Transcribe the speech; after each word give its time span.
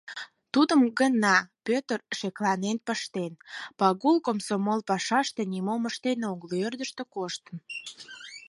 Тудым 0.53 0.81
гына 0.99 1.35
Пӧтыр 1.65 1.99
шекланен 2.17 2.77
пыштен: 2.85 3.33
Пагул 3.79 4.17
комсомол 4.25 4.79
пашаште 4.89 5.41
нимом 5.51 5.81
ыштен 5.89 6.19
огыл, 6.31 6.51
ӧрдыжтӧ 6.65 7.03
коштын. 7.15 7.57